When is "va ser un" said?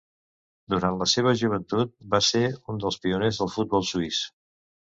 2.15-2.81